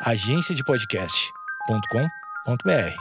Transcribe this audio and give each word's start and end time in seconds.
agenciadepodcast.com.br. 0.00 2.94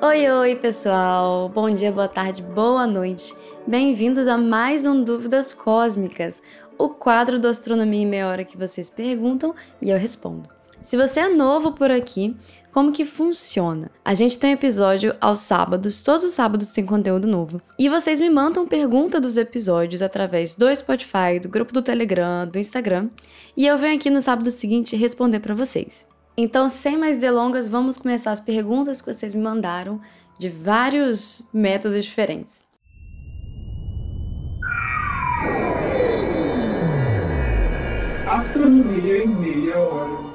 Oi, 0.00 0.30
oi, 0.30 0.54
pessoal! 0.56 1.50
Bom 1.50 1.68
dia, 1.68 1.92
boa 1.92 2.08
tarde, 2.08 2.42
boa 2.42 2.86
noite. 2.86 3.36
Bem-vindos 3.66 4.26
a 4.26 4.38
mais 4.38 4.86
um 4.86 5.04
Dúvidas 5.04 5.52
Cósmicas, 5.52 6.42
o 6.78 6.88
quadro 6.88 7.38
do 7.38 7.48
Astronomia 7.48 8.00
em 8.00 8.06
Meia 8.06 8.28
Hora 8.28 8.46
que 8.46 8.56
vocês 8.56 8.88
perguntam 8.88 9.54
e 9.82 9.90
eu 9.90 9.98
respondo. 9.98 10.57
Se 10.80 10.96
você 10.96 11.20
é 11.20 11.28
novo 11.28 11.72
por 11.72 11.90
aqui, 11.90 12.36
como 12.72 12.92
que 12.92 13.04
funciona? 13.04 13.90
A 14.04 14.14
gente 14.14 14.38
tem 14.38 14.52
episódio 14.52 15.14
aos 15.20 15.40
sábados, 15.40 16.02
todos 16.02 16.22
os 16.22 16.30
sábados 16.30 16.70
tem 16.70 16.86
conteúdo 16.86 17.26
novo. 17.26 17.60
E 17.78 17.88
vocês 17.88 18.20
me 18.20 18.30
mandam 18.30 18.66
pergunta 18.66 19.20
dos 19.20 19.36
episódios 19.36 20.02
através 20.02 20.54
do 20.54 20.74
Spotify, 20.74 21.40
do 21.42 21.48
grupo 21.48 21.72
do 21.72 21.82
Telegram, 21.82 22.46
do 22.46 22.58
Instagram, 22.58 23.08
e 23.56 23.66
eu 23.66 23.76
venho 23.76 23.96
aqui 23.96 24.08
no 24.08 24.22
sábado 24.22 24.50
seguinte 24.50 24.94
responder 24.94 25.40
para 25.40 25.54
vocês. 25.54 26.06
Então, 26.36 26.68
sem 26.68 26.96
mais 26.96 27.18
delongas, 27.18 27.68
vamos 27.68 27.98
começar 27.98 28.30
as 28.30 28.40
perguntas 28.40 29.02
que 29.02 29.12
vocês 29.12 29.34
me 29.34 29.42
mandaram 29.42 30.00
de 30.38 30.48
vários 30.48 31.42
métodos 31.52 32.04
diferentes. 32.04 32.64
Astronomia 38.24 39.24
em 39.24 39.26
meia 39.26 39.78
hora. 39.78 40.27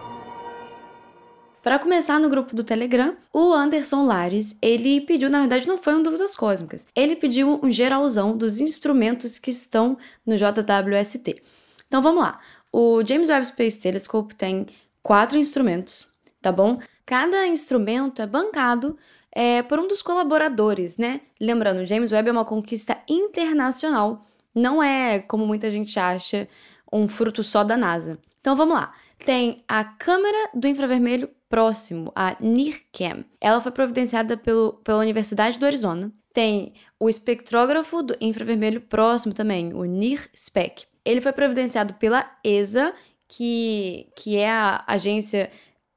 Para 1.64 1.80
começar 1.80 2.20
no 2.20 2.28
grupo 2.28 2.54
do 2.54 2.62
Telegram, 2.62 3.16
o 3.32 3.54
Anderson 3.54 4.06
Lares, 4.06 4.54
ele 4.62 5.00
pediu, 5.00 5.30
na 5.30 5.40
verdade 5.40 5.66
não 5.66 5.78
foi 5.78 5.96
um 5.96 6.04
Dúvidas 6.04 6.36
Cósmicas, 6.36 6.86
ele 6.94 7.16
pediu 7.16 7.58
um 7.64 7.72
geralzão 7.72 8.36
dos 8.36 8.60
instrumentos 8.60 9.40
que 9.40 9.50
estão 9.50 9.98
no 10.26 10.36
JWST. 10.36 11.42
Então 11.88 12.02
vamos 12.02 12.22
lá. 12.22 12.38
O 12.70 13.02
James 13.08 13.30
Webb 13.30 13.48
Space 13.48 13.80
Telescope 13.80 14.36
tem 14.36 14.66
quatro 15.02 15.40
instrumentos, 15.40 16.06
tá 16.42 16.52
bom? 16.52 16.80
Cada 17.06 17.48
instrumento 17.48 18.22
é 18.22 18.28
bancado 18.28 18.98
é, 19.32 19.64
por 19.64 19.80
um 19.80 19.88
dos 19.88 20.02
colaboradores, 20.02 20.98
né? 20.98 21.22
Lembrando, 21.40 21.86
James 21.86 22.12
Webb 22.12 22.28
é 22.28 22.32
uma 22.34 22.44
conquista 22.44 23.02
internacional, 23.08 24.22
não 24.54 24.84
é, 24.84 25.20
como 25.20 25.48
muita 25.48 25.72
gente 25.72 25.98
acha, 25.98 26.46
um 26.92 27.08
fruto 27.08 27.42
só 27.42 27.64
da 27.64 27.78
NASA. 27.78 28.20
Então 28.42 28.54
vamos 28.54 28.76
lá. 28.76 28.94
Tem 29.26 29.64
a 29.66 29.86
câmera 29.86 30.50
do 30.54 30.68
infravermelho 30.68 31.30
próximo, 31.54 32.12
a 32.16 32.36
NIRCam. 32.40 33.24
Ela 33.40 33.62
foi 33.62 33.72
providenciada 33.72 34.36
pelo, 34.36 34.74
pela 34.84 34.98
Universidade 34.98 35.60
do 35.60 35.68
Arizona. 35.68 36.12
Tem 36.34 36.74
o 37.00 37.08
espectrógrafo 37.08 38.02
do 38.02 38.18
infravermelho 38.20 38.82
próximo 38.82 39.36
também, 39.36 39.72
o 39.72 39.86
NIRSPEC. 39.86 40.88
Ele 41.06 41.22
foi 41.22 41.32
providenciado 41.32 41.94
pela 41.94 42.26
ESA, 42.44 42.92
que, 43.28 44.08
que 44.16 44.36
é 44.36 44.50
a 44.50 44.84
agência 44.88 45.52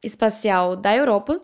espacial 0.04 0.76
da 0.76 0.94
Europa, 0.94 1.40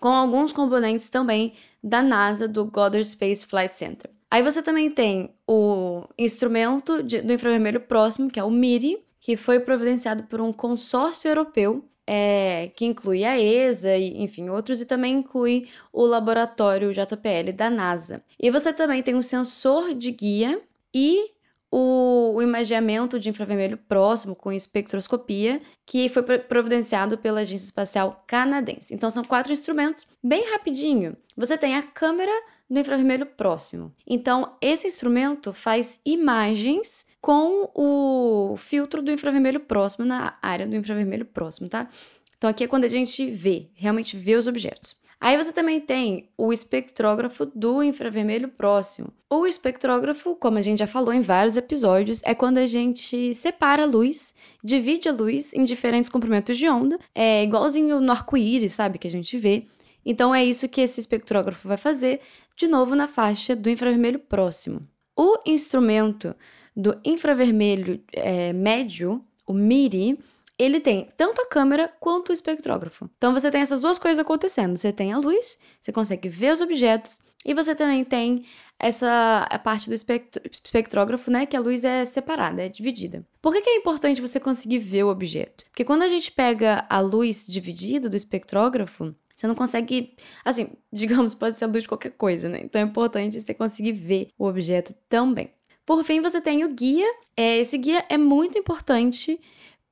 com 0.00 0.08
alguns 0.08 0.52
componentes 0.52 1.08
também 1.08 1.52
da 1.80 2.02
NASA, 2.02 2.48
do 2.48 2.64
Goddard 2.64 3.06
Space 3.06 3.46
Flight 3.46 3.72
Center. 3.76 4.10
Aí 4.28 4.42
você 4.42 4.60
também 4.60 4.90
tem 4.90 5.32
o 5.46 6.02
instrumento 6.18 7.04
de, 7.04 7.22
do 7.22 7.32
infravermelho 7.32 7.82
próximo, 7.82 8.28
que 8.28 8.40
é 8.40 8.42
o 8.42 8.50
MIRI, 8.50 8.98
que 9.20 9.36
foi 9.36 9.60
providenciado 9.60 10.24
por 10.24 10.40
um 10.40 10.52
consórcio 10.52 11.28
europeu 11.28 11.84
é, 12.10 12.72
que 12.74 12.86
inclui 12.86 13.22
a 13.22 13.38
ESA 13.38 13.94
e, 13.98 14.22
enfim, 14.22 14.48
outros, 14.48 14.80
e 14.80 14.86
também 14.86 15.16
inclui 15.16 15.68
o 15.92 16.06
laboratório 16.06 16.90
JPL 16.90 17.52
da 17.54 17.68
NASA. 17.68 18.24
E 18.40 18.50
você 18.50 18.72
também 18.72 19.02
tem 19.02 19.14
um 19.14 19.20
sensor 19.20 19.92
de 19.92 20.10
guia 20.10 20.58
e 20.94 21.32
o, 21.70 22.34
o 22.34 22.42
imageamento 22.42 23.18
de 23.18 23.28
infravermelho 23.28 23.76
próximo 23.76 24.34
com 24.34 24.52
espectroscopia, 24.52 25.60
que 25.86 26.08
foi 26.08 26.22
providenciado 26.22 27.18
pela 27.18 27.40
Agência 27.40 27.66
Espacial 27.66 28.24
Canadense. 28.26 28.94
Então 28.94 29.10
são 29.10 29.24
quatro 29.24 29.52
instrumentos, 29.52 30.06
bem 30.22 30.50
rapidinho. 30.50 31.16
Você 31.36 31.56
tem 31.56 31.76
a 31.76 31.82
câmera 31.82 32.32
do 32.68 32.78
infravermelho 32.78 33.26
próximo. 33.26 33.94
Então 34.06 34.56
esse 34.60 34.86
instrumento 34.86 35.52
faz 35.52 36.00
imagens 36.04 37.06
com 37.20 37.70
o 37.74 38.56
filtro 38.56 39.02
do 39.02 39.10
infravermelho 39.10 39.60
próximo 39.60 40.04
na 40.04 40.38
área 40.42 40.66
do 40.66 40.76
infravermelho 40.76 41.24
próximo, 41.24 41.68
tá? 41.68 41.88
Então 42.36 42.48
aqui 42.48 42.64
é 42.64 42.68
quando 42.68 42.84
a 42.84 42.88
gente 42.88 43.28
vê, 43.28 43.68
realmente 43.74 44.16
vê 44.16 44.36
os 44.36 44.46
objetos. 44.46 44.96
Aí 45.20 45.36
você 45.36 45.52
também 45.52 45.80
tem 45.80 46.28
o 46.38 46.52
espectrógrafo 46.52 47.44
do 47.46 47.82
infravermelho 47.82 48.48
próximo. 48.48 49.12
O 49.28 49.46
espectrógrafo, 49.46 50.36
como 50.36 50.58
a 50.58 50.62
gente 50.62 50.78
já 50.78 50.86
falou 50.86 51.12
em 51.12 51.20
vários 51.20 51.56
episódios, 51.56 52.22
é 52.24 52.34
quando 52.34 52.58
a 52.58 52.66
gente 52.66 53.34
separa 53.34 53.82
a 53.82 53.86
luz, 53.86 54.34
divide 54.62 55.08
a 55.08 55.12
luz 55.12 55.52
em 55.54 55.64
diferentes 55.64 56.08
comprimentos 56.08 56.56
de 56.56 56.68
onda, 56.68 56.98
é 57.14 57.42
igualzinho 57.42 58.00
no 58.00 58.12
arco-íris, 58.12 58.72
sabe, 58.72 58.98
que 58.98 59.08
a 59.08 59.10
gente 59.10 59.36
vê. 59.36 59.66
Então 60.06 60.34
é 60.34 60.44
isso 60.44 60.68
que 60.68 60.80
esse 60.80 61.00
espectrógrafo 61.00 61.66
vai 61.66 61.76
fazer, 61.76 62.20
de 62.56 62.68
novo 62.68 62.94
na 62.94 63.08
faixa 63.08 63.56
do 63.56 63.68
infravermelho 63.68 64.20
próximo. 64.20 64.86
O 65.16 65.38
instrumento 65.44 66.34
do 66.76 66.96
infravermelho 67.04 68.00
é, 68.12 68.52
médio, 68.52 69.22
o 69.44 69.52
MIRI, 69.52 70.16
ele 70.58 70.80
tem 70.80 71.08
tanto 71.16 71.40
a 71.40 71.46
câmera 71.46 71.92
quanto 72.00 72.30
o 72.30 72.32
espectrógrafo. 72.32 73.08
Então 73.16 73.32
você 73.32 73.50
tem 73.50 73.60
essas 73.60 73.80
duas 73.80 73.98
coisas 73.98 74.18
acontecendo. 74.18 74.76
Você 74.76 74.92
tem 74.92 75.12
a 75.12 75.18
luz, 75.18 75.58
você 75.80 75.92
consegue 75.92 76.28
ver 76.28 76.52
os 76.52 76.60
objetos, 76.60 77.20
e 77.44 77.54
você 77.54 77.74
também 77.74 78.04
tem 78.04 78.44
essa 78.78 79.46
a 79.48 79.58
parte 79.58 79.88
do 79.88 79.94
espectrógrafo, 79.94 81.30
né? 81.30 81.46
Que 81.46 81.56
a 81.56 81.60
luz 81.60 81.84
é 81.84 82.04
separada, 82.04 82.62
é 82.62 82.68
dividida. 82.68 83.24
Por 83.40 83.52
que, 83.52 83.60
que 83.60 83.70
é 83.70 83.76
importante 83.76 84.20
você 84.20 84.40
conseguir 84.40 84.78
ver 84.78 85.04
o 85.04 85.08
objeto? 85.08 85.64
Porque 85.70 85.84
quando 85.84 86.02
a 86.02 86.08
gente 86.08 86.32
pega 86.32 86.84
a 86.88 87.00
luz 87.00 87.46
dividida 87.48 88.08
do 88.08 88.16
espectrógrafo, 88.16 89.14
você 89.34 89.46
não 89.46 89.54
consegue, 89.54 90.14
assim, 90.44 90.70
digamos, 90.92 91.34
pode 91.34 91.58
ser 91.58 91.64
a 91.64 91.68
luz 91.68 91.84
de 91.84 91.88
qualquer 91.88 92.10
coisa, 92.10 92.48
né? 92.48 92.60
Então 92.62 92.82
é 92.82 92.84
importante 92.84 93.40
você 93.40 93.54
conseguir 93.54 93.92
ver 93.92 94.30
o 94.36 94.46
objeto 94.46 94.92
também. 95.08 95.50
Por 95.86 96.04
fim, 96.04 96.20
você 96.20 96.40
tem 96.40 96.64
o 96.64 96.68
guia. 96.68 97.06
É, 97.34 97.56
esse 97.56 97.78
guia 97.78 98.04
é 98.10 98.18
muito 98.18 98.58
importante 98.58 99.40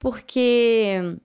porque 0.06 1.19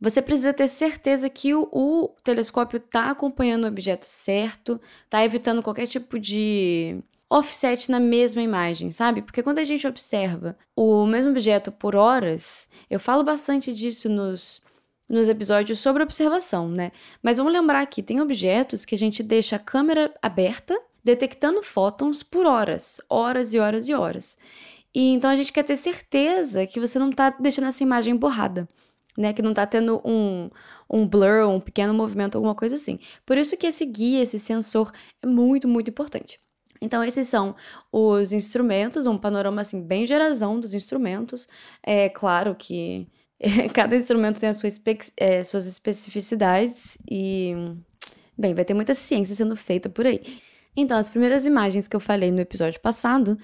você 0.00 0.22
precisa 0.22 0.52
ter 0.52 0.68
certeza 0.68 1.28
que 1.28 1.52
o, 1.56 1.68
o 1.72 2.14
telescópio 2.22 2.76
está 2.76 3.10
acompanhando 3.10 3.64
o 3.64 3.66
objeto 3.66 4.04
certo, 4.06 4.80
está 5.04 5.24
evitando 5.24 5.60
qualquer 5.60 5.88
tipo 5.88 6.20
de 6.20 7.02
offset 7.28 7.90
na 7.90 7.98
mesma 7.98 8.40
imagem, 8.40 8.92
sabe? 8.92 9.22
Porque 9.22 9.42
quando 9.42 9.58
a 9.58 9.64
gente 9.64 9.88
observa 9.88 10.56
o 10.76 11.04
mesmo 11.04 11.32
objeto 11.32 11.72
por 11.72 11.96
horas, 11.96 12.68
eu 12.88 13.00
falo 13.00 13.24
bastante 13.24 13.72
disso 13.72 14.08
nos, 14.08 14.62
nos 15.08 15.28
episódios 15.28 15.80
sobre 15.80 16.04
observação, 16.04 16.68
né? 16.68 16.92
Mas 17.20 17.38
vamos 17.38 17.52
lembrar 17.52 17.80
aqui, 17.80 18.04
tem 18.04 18.20
objetos 18.20 18.84
que 18.84 18.94
a 18.94 18.98
gente 18.98 19.20
deixa 19.20 19.56
a 19.56 19.58
câmera 19.58 20.14
aberta 20.22 20.80
detectando 21.02 21.60
fótons 21.60 22.22
por 22.22 22.46
horas, 22.46 23.00
horas 23.08 23.52
e 23.52 23.58
horas 23.58 23.88
e 23.88 23.94
horas. 23.94 24.38
E 24.94 25.12
então 25.12 25.30
a 25.30 25.36
gente 25.36 25.52
quer 25.52 25.62
ter 25.62 25.76
certeza 25.76 26.66
que 26.66 26.80
você 26.80 26.98
não 26.98 27.10
está 27.10 27.30
deixando 27.30 27.68
essa 27.68 27.82
imagem 27.82 28.16
borrada. 28.16 28.68
Né, 29.16 29.32
que 29.32 29.42
não 29.42 29.50
está 29.50 29.66
tendo 29.66 30.00
um, 30.04 30.48
um 30.88 31.04
blur, 31.04 31.48
um 31.48 31.58
pequeno 31.58 31.92
movimento, 31.92 32.36
alguma 32.36 32.54
coisa 32.54 32.76
assim. 32.76 33.00
Por 33.26 33.36
isso 33.36 33.56
que 33.56 33.66
esse 33.66 33.84
guia, 33.84 34.22
esse 34.22 34.38
sensor 34.38 34.92
é 35.20 35.26
muito, 35.26 35.66
muito 35.66 35.90
importante. 35.90 36.38
Então, 36.80 37.02
esses 37.02 37.26
são 37.28 37.56
os 37.92 38.32
instrumentos, 38.32 39.06
um 39.06 39.18
panorama 39.18 39.60
assim 39.60 39.82
bem 39.82 40.06
gerazão 40.06 40.60
dos 40.60 40.74
instrumentos. 40.74 41.48
É 41.82 42.08
claro 42.08 42.54
que 42.54 43.08
cada 43.74 43.96
instrumento 43.96 44.40
tem 44.40 44.48
as 44.48 44.56
suas, 44.56 44.74
espe 44.74 44.98
é, 45.16 45.42
suas 45.42 45.66
especificidades 45.66 46.98
e, 47.10 47.54
bem, 48.36 48.54
vai 48.54 48.64
ter 48.64 48.74
muita 48.74 48.94
ciência 48.94 49.34
sendo 49.34 49.56
feita 49.56 49.88
por 49.88 50.06
aí. 50.06 50.20
Então, 50.76 50.96
as 50.96 51.08
primeiras 51.08 51.44
imagens 51.44 51.88
que 51.88 51.96
eu 51.96 52.00
falei 52.00 52.30
no 52.30 52.40
episódio 52.40 52.80
passado, 52.80 53.36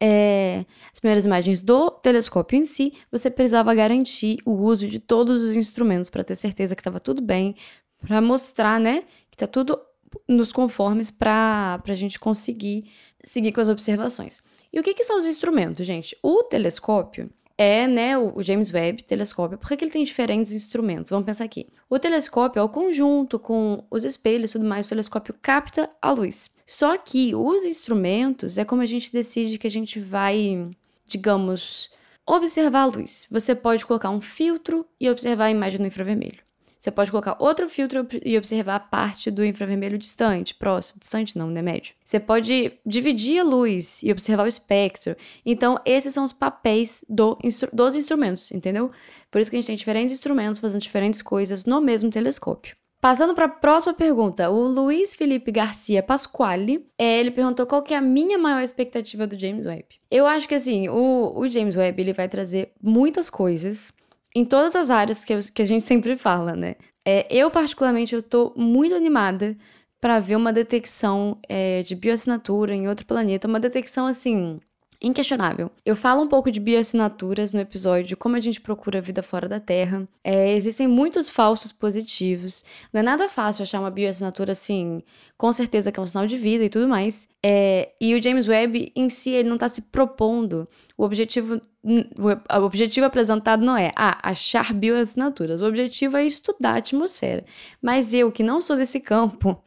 é, 0.00 0.64
as 0.90 0.98
primeiras 0.98 1.26
imagens 1.26 1.60
do 1.60 1.90
telescópio 1.90 2.58
em 2.58 2.64
si, 2.64 2.94
você 3.12 3.30
precisava 3.30 3.74
garantir 3.74 4.38
o 4.46 4.52
uso 4.52 4.88
de 4.88 4.98
todos 4.98 5.42
os 5.42 5.54
instrumentos 5.54 6.08
para 6.08 6.24
ter 6.24 6.34
certeza 6.34 6.74
que 6.74 6.80
estava 6.80 6.98
tudo 6.98 7.20
bem, 7.20 7.54
para 8.00 8.20
mostrar, 8.20 8.80
né, 8.80 9.02
que 9.30 9.34
está 9.34 9.46
tudo 9.46 9.78
nos 10.26 10.52
conformes 10.52 11.10
para 11.10 11.80
a 11.86 11.94
gente 11.94 12.18
conseguir 12.18 12.90
seguir 13.22 13.52
com 13.52 13.60
as 13.60 13.68
observações. 13.68 14.42
E 14.72 14.80
o 14.80 14.82
que, 14.82 14.94
que 14.94 15.04
são 15.04 15.18
os 15.18 15.26
instrumentos, 15.26 15.86
gente? 15.86 16.16
O 16.22 16.42
telescópio, 16.44 17.30
é 17.62 17.86
né, 17.86 18.16
o 18.16 18.42
James 18.42 18.72
Webb 18.72 19.04
telescópio. 19.04 19.58
Por 19.58 19.68
que 19.68 19.84
ele 19.84 19.90
tem 19.90 20.02
diferentes 20.02 20.54
instrumentos? 20.54 21.10
Vamos 21.10 21.26
pensar 21.26 21.44
aqui. 21.44 21.66
O 21.90 21.98
telescópio 21.98 22.58
é 22.58 22.62
o 22.62 22.70
conjunto 22.70 23.38
com 23.38 23.84
os 23.90 24.02
espelhos 24.02 24.48
e 24.48 24.52
tudo 24.54 24.64
mais, 24.64 24.86
o 24.86 24.88
telescópio 24.88 25.34
capta 25.42 25.90
a 26.00 26.10
luz. 26.10 26.56
Só 26.66 26.96
que 26.96 27.34
os 27.34 27.62
instrumentos 27.64 28.56
é 28.56 28.64
como 28.64 28.80
a 28.80 28.86
gente 28.86 29.12
decide 29.12 29.58
que 29.58 29.66
a 29.66 29.70
gente 29.70 30.00
vai, 30.00 30.70
digamos, 31.04 31.90
observar 32.26 32.84
a 32.84 32.86
luz. 32.86 33.28
Você 33.30 33.54
pode 33.54 33.84
colocar 33.84 34.08
um 34.08 34.22
filtro 34.22 34.86
e 34.98 35.10
observar 35.10 35.44
a 35.44 35.50
imagem 35.50 35.80
no 35.80 35.86
infravermelho. 35.86 36.38
Você 36.80 36.90
pode 36.90 37.10
colocar 37.10 37.36
outro 37.38 37.68
filtro 37.68 38.06
e 38.24 38.38
observar 38.38 38.76
a 38.76 38.80
parte 38.80 39.30
do 39.30 39.44
infravermelho 39.44 39.98
distante, 39.98 40.54
próximo, 40.54 40.98
distante 40.98 41.36
não, 41.36 41.50
né, 41.50 41.60
médio. 41.60 41.94
Você 42.02 42.18
pode 42.18 42.72
dividir 42.86 43.38
a 43.38 43.44
luz 43.44 44.02
e 44.02 44.10
observar 44.10 44.44
o 44.44 44.48
espectro. 44.48 45.14
Então, 45.44 45.78
esses 45.84 46.14
são 46.14 46.24
os 46.24 46.32
papéis 46.32 47.04
do 47.06 47.38
dos 47.70 47.96
instrumentos, 47.96 48.50
entendeu? 48.50 48.90
Por 49.30 49.42
isso 49.42 49.50
que 49.50 49.56
a 49.56 49.60
gente 49.60 49.66
tem 49.66 49.76
diferentes 49.76 50.14
instrumentos 50.14 50.58
fazendo 50.58 50.80
diferentes 50.80 51.20
coisas 51.20 51.66
no 51.66 51.82
mesmo 51.82 52.08
telescópio. 52.08 52.74
Passando 53.00 53.34
para 53.34 53.46
a 53.46 53.48
próxima 53.48 53.94
pergunta, 53.94 54.50
o 54.50 54.66
Luiz 54.66 55.14
Felipe 55.14 55.50
Garcia 55.50 56.02
Pasquale, 56.02 56.86
é, 56.98 57.18
ele 57.18 57.30
perguntou 57.30 57.66
qual 57.66 57.82
que 57.82 57.94
é 57.94 57.96
a 57.96 58.02
minha 58.02 58.36
maior 58.36 58.62
expectativa 58.62 59.26
do 59.26 59.38
James 59.38 59.64
Webb. 59.64 59.86
Eu 60.10 60.26
acho 60.26 60.46
que 60.46 60.54
assim, 60.54 60.86
o, 60.88 61.32
o 61.34 61.48
James 61.48 61.76
Webb 61.76 62.00
ele 62.00 62.12
vai 62.12 62.28
trazer 62.28 62.72
muitas 62.82 63.30
coisas 63.30 63.90
em 64.34 64.44
todas 64.44 64.76
as 64.76 64.90
áreas 64.90 65.24
que, 65.24 65.32
eu, 65.32 65.38
que 65.54 65.62
a 65.62 65.64
gente 65.64 65.82
sempre 65.82 66.16
fala, 66.16 66.54
né? 66.54 66.76
É, 67.04 67.26
eu 67.30 67.50
particularmente 67.50 68.14
eu 68.14 68.22
tô 68.22 68.52
muito 68.56 68.94
animada 68.94 69.56
para 70.00 70.20
ver 70.20 70.36
uma 70.36 70.52
detecção 70.52 71.38
é, 71.48 71.82
de 71.82 71.94
bioassinatura 71.94 72.74
em 72.74 72.88
outro 72.88 73.06
planeta, 73.06 73.48
uma 73.48 73.60
detecção 73.60 74.06
assim 74.06 74.60
inquestionável. 75.02 75.70
Eu 75.84 75.96
falo 75.96 76.22
um 76.22 76.28
pouco 76.28 76.50
de 76.50 76.60
bioassinaturas 76.60 77.52
no 77.52 77.60
episódio, 77.60 78.16
como 78.16 78.36
a 78.36 78.40
gente 78.40 78.60
procura 78.60 79.00
vida 79.00 79.22
fora 79.22 79.48
da 79.48 79.58
Terra. 79.58 80.06
É, 80.22 80.52
existem 80.52 80.86
muitos 80.86 81.30
falsos 81.30 81.72
positivos. 81.72 82.64
Não 82.92 83.00
é 83.00 83.02
nada 83.02 83.28
fácil 83.28 83.62
achar 83.62 83.80
uma 83.80 83.90
bioassinatura 83.90 84.52
assim, 84.52 85.02
com 85.38 85.50
certeza 85.52 85.90
que 85.90 85.98
é 85.98 86.02
um 86.02 86.06
sinal 86.06 86.26
de 86.26 86.36
vida 86.36 86.64
e 86.64 86.68
tudo 86.68 86.86
mais. 86.86 87.26
É, 87.42 87.90
e 87.98 88.14
o 88.14 88.22
James 88.22 88.46
Webb 88.46 88.92
em 88.94 89.08
si, 89.08 89.30
ele 89.30 89.48
não 89.48 89.56
está 89.56 89.68
se 89.68 89.80
propondo. 89.80 90.68
O 90.98 91.04
objetivo, 91.04 91.60
o 91.82 92.62
objetivo 92.62 93.06
apresentado 93.06 93.64
não 93.64 93.76
é 93.76 93.92
ah, 93.96 94.18
achar 94.22 94.74
bioassinaturas. 94.74 95.62
O 95.62 95.66
objetivo 95.66 96.18
é 96.18 96.26
estudar 96.26 96.74
a 96.74 96.78
atmosfera. 96.78 97.44
Mas 97.80 98.12
eu, 98.12 98.30
que 98.30 98.42
não 98.42 98.60
sou 98.60 98.76
desse 98.76 99.00
campo, 99.00 99.58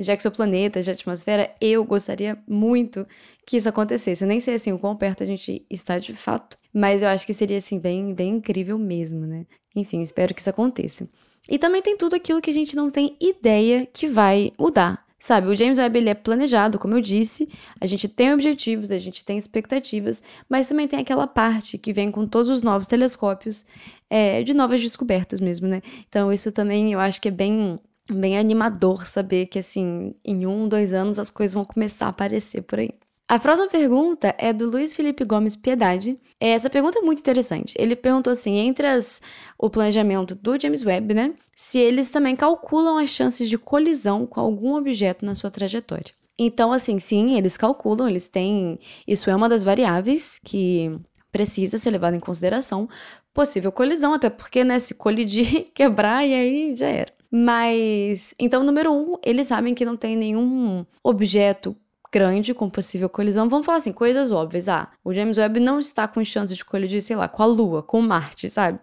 já 0.00 0.16
que 0.16 0.22
sou 0.22 0.32
planeta, 0.32 0.82
já 0.82 0.92
atmosfera, 0.92 1.54
eu 1.60 1.84
gostaria 1.84 2.38
muito 2.48 3.06
que 3.46 3.56
isso 3.56 3.68
acontecesse. 3.68 4.24
Eu 4.24 4.28
nem 4.28 4.40
sei 4.40 4.54
assim 4.54 4.72
o 4.72 4.78
quão 4.78 4.96
perto 4.96 5.22
a 5.22 5.26
gente 5.26 5.64
está 5.70 5.98
de 5.98 6.14
fato, 6.14 6.56
mas 6.72 7.02
eu 7.02 7.08
acho 7.08 7.26
que 7.26 7.34
seria 7.34 7.58
assim 7.58 7.78
bem, 7.78 8.14
bem 8.14 8.36
incrível 8.36 8.78
mesmo, 8.78 9.26
né? 9.26 9.46
Enfim, 9.76 10.00
espero 10.00 10.34
que 10.34 10.40
isso 10.40 10.50
aconteça. 10.50 11.08
E 11.48 11.58
também 11.58 11.82
tem 11.82 11.96
tudo 11.96 12.16
aquilo 12.16 12.40
que 12.40 12.50
a 12.50 12.54
gente 12.54 12.74
não 12.74 12.90
tem 12.90 13.16
ideia 13.20 13.86
que 13.92 14.06
vai 14.06 14.52
mudar. 14.58 15.04
Sabe, 15.22 15.48
o 15.48 15.56
James 15.56 15.76
Webb 15.76 15.98
ele 15.98 16.08
é 16.08 16.14
planejado, 16.14 16.78
como 16.78 16.94
eu 16.94 17.00
disse, 17.02 17.46
a 17.78 17.86
gente 17.86 18.08
tem 18.08 18.32
objetivos, 18.32 18.90
a 18.90 18.98
gente 18.98 19.22
tem 19.22 19.36
expectativas, 19.36 20.22
mas 20.48 20.66
também 20.66 20.88
tem 20.88 20.98
aquela 20.98 21.26
parte 21.26 21.76
que 21.76 21.92
vem 21.92 22.10
com 22.10 22.26
todos 22.26 22.48
os 22.48 22.62
novos 22.62 22.86
telescópios 22.86 23.66
é, 24.08 24.42
de 24.42 24.54
novas 24.54 24.80
descobertas 24.80 25.38
mesmo, 25.38 25.68
né? 25.68 25.82
Então 26.08 26.32
isso 26.32 26.50
também 26.50 26.94
eu 26.94 26.98
acho 26.98 27.20
que 27.20 27.28
é 27.28 27.30
bem 27.30 27.78
bem 28.12 28.38
animador 28.38 29.06
saber 29.06 29.46
que, 29.46 29.58
assim, 29.58 30.14
em 30.24 30.46
um, 30.46 30.68
dois 30.68 30.92
anos 30.94 31.18
as 31.18 31.30
coisas 31.30 31.54
vão 31.54 31.64
começar 31.64 32.06
a 32.06 32.10
aparecer 32.10 32.62
por 32.62 32.78
aí. 32.78 32.90
A 33.30 33.38
próxima 33.38 33.68
pergunta 33.68 34.34
é 34.38 34.52
do 34.52 34.68
Luiz 34.68 34.92
Felipe 34.92 35.24
Gomes 35.24 35.54
Piedade. 35.54 36.18
Essa 36.40 36.68
pergunta 36.68 36.98
é 36.98 37.02
muito 37.02 37.20
interessante. 37.20 37.76
Ele 37.78 37.94
perguntou 37.94 38.32
assim: 38.32 38.56
entre 38.56 38.88
as, 38.88 39.22
o 39.56 39.70
planejamento 39.70 40.34
do 40.34 40.60
James 40.60 40.84
Webb, 40.84 41.14
né? 41.14 41.34
Se 41.54 41.78
eles 41.78 42.10
também 42.10 42.34
calculam 42.34 42.98
as 42.98 43.08
chances 43.08 43.48
de 43.48 43.56
colisão 43.56 44.26
com 44.26 44.40
algum 44.40 44.74
objeto 44.74 45.24
na 45.24 45.36
sua 45.36 45.48
trajetória. 45.48 46.12
Então, 46.36 46.72
assim, 46.72 46.98
sim, 46.98 47.36
eles 47.36 47.56
calculam, 47.56 48.08
eles 48.08 48.28
têm. 48.28 48.80
Isso 49.06 49.30
é 49.30 49.36
uma 49.36 49.48
das 49.48 49.62
variáveis 49.62 50.40
que 50.42 50.90
precisa 51.30 51.78
ser 51.78 51.90
levada 51.90 52.16
em 52.16 52.20
consideração. 52.20 52.88
Possível 53.32 53.70
colisão, 53.70 54.12
até 54.12 54.28
porque, 54.28 54.64
né, 54.64 54.80
se 54.80 54.94
colidir, 54.94 55.70
quebrar 55.74 56.26
e 56.26 56.34
aí 56.34 56.74
já 56.74 56.88
era. 56.88 57.19
Mas, 57.30 58.34
então, 58.40 58.64
número 58.64 58.92
um, 58.92 59.16
eles 59.22 59.46
sabem 59.46 59.74
que 59.74 59.84
não 59.84 59.96
tem 59.96 60.16
nenhum 60.16 60.84
objeto 61.02 61.76
grande 62.12 62.52
com 62.52 62.68
possível 62.68 63.08
colisão. 63.08 63.48
Vamos 63.48 63.64
falar 63.64 63.78
assim, 63.78 63.92
coisas 63.92 64.32
óbvias. 64.32 64.68
Ah, 64.68 64.90
o 65.04 65.12
James 65.12 65.38
Webb 65.38 65.60
não 65.60 65.78
está 65.78 66.08
com 66.08 66.24
chance 66.24 66.54
de 66.54 66.64
colidir, 66.64 67.00
sei 67.00 67.16
lá, 67.16 67.28
com 67.28 67.42
a 67.42 67.46
Lua, 67.46 67.82
com 67.82 68.00
Marte, 68.02 68.50
sabe? 68.50 68.80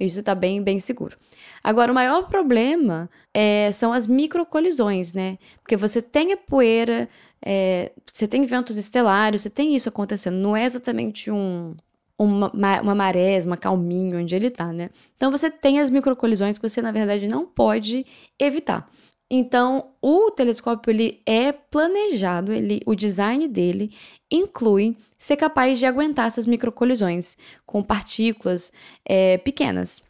Isso 0.00 0.20
está 0.20 0.34
bem, 0.34 0.62
bem 0.62 0.80
seguro. 0.80 1.16
Agora, 1.62 1.92
o 1.92 1.94
maior 1.94 2.26
problema 2.26 3.10
é, 3.32 3.70
são 3.72 3.92
as 3.92 4.06
microcolisões, 4.06 5.12
né? 5.12 5.38
Porque 5.60 5.76
você 5.76 6.00
tem 6.00 6.32
a 6.32 6.36
poeira, 6.36 7.08
é, 7.44 7.92
você 8.10 8.26
tem 8.26 8.44
ventos 8.44 8.78
estelares, 8.78 9.42
você 9.42 9.50
tem 9.50 9.74
isso 9.74 9.88
acontecendo. 9.88 10.36
Não 10.36 10.56
é 10.56 10.64
exatamente 10.64 11.30
um, 11.30 11.76
uma, 12.18 12.50
uma 12.80 12.94
maresma, 12.94 13.56
calminho 13.56 14.18
onde 14.18 14.34
ele 14.34 14.48
está, 14.48 14.72
né? 14.72 14.90
Então 15.16 15.30
você 15.30 15.50
tem 15.50 15.80
as 15.80 15.90
microcolisões 15.90 16.58
que 16.58 16.68
você, 16.68 16.82
na 16.82 16.92
verdade, 16.92 17.26
não 17.26 17.46
pode 17.46 18.06
evitar. 18.38 18.88
Então, 19.34 19.94
o 20.02 20.30
telescópio 20.30 20.90
ele 20.90 21.22
é 21.24 21.52
planejado, 21.52 22.52
ele, 22.52 22.82
o 22.84 22.94
design 22.94 23.48
dele 23.48 23.90
inclui 24.30 24.94
ser 25.18 25.36
capaz 25.36 25.78
de 25.78 25.86
aguentar 25.86 26.26
essas 26.26 26.44
microcolisões 26.44 27.38
com 27.64 27.82
partículas 27.82 28.70
é, 29.08 29.38
pequenas, 29.38 30.02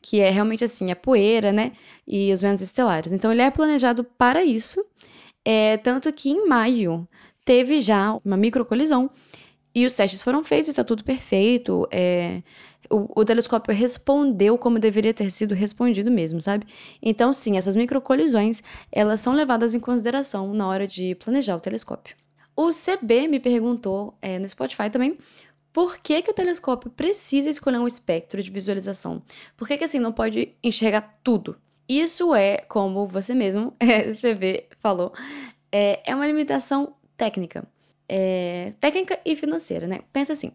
que 0.00 0.20
é 0.20 0.30
realmente 0.30 0.64
assim 0.64 0.90
a 0.90 0.96
poeira, 0.96 1.52
né, 1.52 1.72
e 2.08 2.32
os 2.32 2.40
ventos 2.40 2.62
estelares. 2.62 3.12
Então, 3.12 3.30
ele 3.30 3.42
é 3.42 3.50
planejado 3.50 4.02
para 4.02 4.42
isso, 4.42 4.82
é, 5.44 5.76
tanto 5.76 6.10
que 6.10 6.30
em 6.30 6.48
maio 6.48 7.06
teve 7.44 7.82
já 7.82 8.18
uma 8.24 8.36
microcolisão 8.38 9.10
e 9.74 9.86
os 9.86 9.94
testes 9.94 10.22
foram 10.22 10.42
feitos, 10.42 10.68
está 10.68 10.82
tudo 10.82 11.04
perfeito. 11.04 11.86
É, 11.90 12.42
o, 12.90 13.20
o, 13.20 13.24
telescópio 13.24 13.74
respondeu 13.74 14.58
como 14.58 14.78
deveria 14.78 15.14
ter 15.14 15.30
sido 15.30 15.54
respondido 15.54 16.10
mesmo, 16.10 16.42
sabe? 16.42 16.66
Então, 17.00 17.32
sim, 17.32 17.56
essas 17.56 17.76
microcolisões, 17.76 18.62
elas 18.90 19.20
são 19.20 19.32
levadas 19.32 19.74
em 19.74 19.80
consideração 19.80 20.52
na 20.52 20.66
hora 20.66 20.86
de 20.86 21.14
planejar 21.14 21.56
o 21.56 21.60
telescópio. 21.60 22.16
O 22.56 22.70
CB 22.70 23.28
me 23.28 23.38
perguntou 23.38 24.14
é, 24.20 24.38
no 24.38 24.48
Spotify 24.48 24.90
também 24.90 25.16
por 25.72 25.98
que, 25.98 26.20
que 26.20 26.30
o 26.30 26.34
telescópio 26.34 26.90
precisa 26.90 27.48
escolher 27.48 27.78
um 27.78 27.86
espectro 27.86 28.42
de 28.42 28.50
visualização? 28.50 29.22
Por 29.56 29.68
que, 29.68 29.78
que 29.78 29.84
assim 29.84 30.00
não 30.00 30.12
pode 30.12 30.52
enxergar 30.62 31.20
tudo? 31.22 31.56
Isso 31.88 32.34
é, 32.34 32.58
como 32.68 33.06
você 33.06 33.34
mesmo, 33.34 33.72
é, 33.78 34.12
CB, 34.12 34.66
falou, 34.78 35.12
é, 35.70 36.00
é 36.04 36.14
uma 36.14 36.26
limitação 36.26 36.94
técnica 37.16 37.66
é, 38.12 38.72
técnica 38.80 39.20
e 39.24 39.36
financeira, 39.36 39.86
né? 39.86 40.00
Pensa 40.12 40.32
assim: 40.32 40.50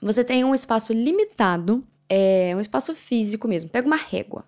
você 0.00 0.22
tem 0.22 0.44
um 0.44 0.54
espaço 0.54 0.92
limitado, 0.92 1.84
é, 2.08 2.54
um 2.56 2.60
espaço 2.60 2.94
físico 2.94 3.48
mesmo. 3.48 3.68
Pega 3.68 3.86
uma 3.86 3.96
régua. 3.96 4.44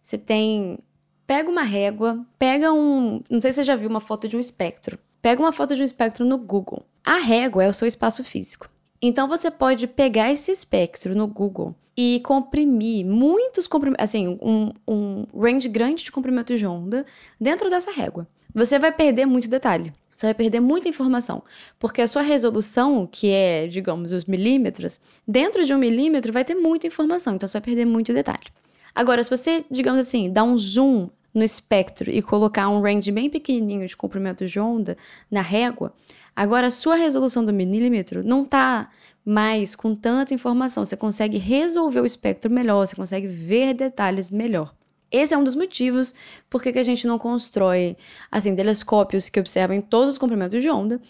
Você 0.00 0.16
tem. 0.16 0.78
Pega 1.26 1.50
uma 1.50 1.62
régua, 1.62 2.24
pega 2.38 2.72
um. 2.72 3.20
Não 3.28 3.40
sei 3.40 3.52
se 3.52 3.56
você 3.56 3.64
já 3.64 3.76
viu 3.76 3.90
uma 3.90 4.00
foto 4.00 4.26
de 4.26 4.36
um 4.36 4.40
espectro. 4.40 4.98
Pega 5.20 5.42
uma 5.42 5.52
foto 5.52 5.76
de 5.76 5.82
um 5.82 5.84
espectro 5.84 6.24
no 6.24 6.38
Google. 6.38 6.82
A 7.04 7.18
régua 7.18 7.64
é 7.64 7.68
o 7.68 7.74
seu 7.74 7.86
espaço 7.86 8.24
físico. 8.24 8.70
Então 9.02 9.28
você 9.28 9.50
pode 9.50 9.86
pegar 9.86 10.32
esse 10.32 10.50
espectro 10.50 11.14
no 11.14 11.26
Google 11.26 11.74
e 11.96 12.20
comprimir 12.24 13.04
muitos 13.04 13.66
comprimentos, 13.66 14.02
assim, 14.02 14.38
um, 14.40 14.72
um 14.86 15.26
range 15.38 15.68
grande 15.68 16.04
de 16.04 16.12
comprimento 16.12 16.56
de 16.56 16.66
onda 16.66 17.04
dentro 17.40 17.68
dessa 17.68 17.90
régua. 17.90 18.26
Você 18.54 18.78
vai 18.78 18.92
perder 18.92 19.26
muito 19.26 19.48
detalhe. 19.48 19.92
Você 20.16 20.26
vai 20.26 20.34
perder 20.34 20.60
muita 20.60 20.88
informação, 20.88 21.42
porque 21.78 22.00
a 22.00 22.06
sua 22.06 22.22
resolução, 22.22 23.06
que 23.06 23.30
é, 23.30 23.66
digamos, 23.66 24.12
os 24.12 24.24
milímetros, 24.24 24.98
dentro 25.28 25.64
de 25.66 25.74
um 25.74 25.78
milímetro 25.78 26.32
vai 26.32 26.44
ter 26.44 26.54
muita 26.54 26.86
informação, 26.86 27.34
então 27.34 27.46
você 27.46 27.58
vai 27.58 27.64
perder 27.64 27.84
muito 27.84 28.14
detalhe. 28.14 28.46
Agora, 28.94 29.22
se 29.22 29.28
você, 29.28 29.64
digamos 29.70 30.00
assim, 30.00 30.32
dá 30.32 30.42
um 30.42 30.56
zoom 30.56 31.10
no 31.34 31.44
espectro 31.44 32.10
e 32.10 32.22
colocar 32.22 32.66
um 32.70 32.80
range 32.80 33.12
bem 33.12 33.28
pequenininho 33.28 33.86
de 33.86 33.94
comprimento 33.94 34.46
de 34.46 34.58
onda 34.58 34.96
na 35.30 35.42
régua, 35.42 35.92
agora 36.34 36.68
a 36.68 36.70
sua 36.70 36.94
resolução 36.94 37.44
do 37.44 37.52
milímetro 37.52 38.24
não 38.24 38.42
está 38.42 38.88
mais 39.22 39.74
com 39.74 39.94
tanta 39.94 40.32
informação, 40.32 40.82
você 40.82 40.96
consegue 40.96 41.36
resolver 41.36 42.00
o 42.00 42.06
espectro 42.06 42.50
melhor, 42.50 42.86
você 42.86 42.96
consegue 42.96 43.26
ver 43.26 43.74
detalhes 43.74 44.30
melhor. 44.30 44.74
Esse 45.10 45.34
é 45.34 45.38
um 45.38 45.44
dos 45.44 45.54
motivos 45.54 46.14
por 46.50 46.62
que 46.62 46.78
a 46.78 46.82
gente 46.82 47.06
não 47.06 47.18
constrói 47.18 47.96
assim 48.30 48.54
telescópios 48.54 49.28
que 49.28 49.40
observem 49.40 49.80
todos 49.80 50.10
os 50.10 50.18
comprimentos 50.18 50.60
de 50.62 50.68
onda, 50.68 51.00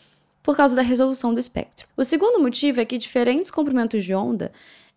por 0.46 0.56
causa 0.56 0.76
da 0.76 0.82
resolução 0.82 1.34
do 1.34 1.40
espectro. 1.40 1.88
O 1.96 2.04
segundo 2.04 2.40
motivo 2.40 2.80
é 2.80 2.84
que 2.84 2.96
diferentes 2.96 3.50
comprimentos 3.50 4.04
de 4.04 4.14
onda 4.14 4.52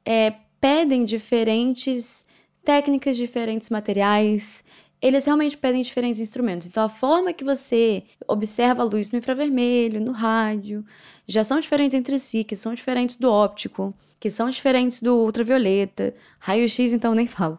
é, 0.06 0.36
pedem 0.62 1.04
diferentes 1.04 2.28
técnicas, 2.64 3.18
diferentes 3.18 3.68
materiais, 3.72 4.64
eles 5.02 5.26
realmente 5.26 5.58
pedem 5.58 5.82
diferentes 5.82 6.20
instrumentos. 6.20 6.68
Então, 6.68 6.84
a 6.84 6.90
forma 6.90 7.34
que 7.34 7.44
você 7.44 8.04
observa 8.28 8.84
a 8.84 8.86
luz 8.86 9.10
no 9.10 9.18
infravermelho, 9.18 10.00
no 10.00 10.12
rádio, 10.12 10.86
já 11.26 11.44
são 11.44 11.60
diferentes 11.60 11.98
entre 11.98 12.20
si, 12.20 12.44
que 12.44 12.56
são 12.56 12.76
diferentes 12.76 13.16
do 13.16 13.32
óptico, 13.32 13.92
que 14.20 14.30
são 14.30 14.52
diferentes 14.52 15.02
do 15.02 15.16
ultravioleta, 15.16 16.14
raio-x, 16.38 16.94
então 16.94 17.16
nem 17.16 17.26
falo. 17.26 17.58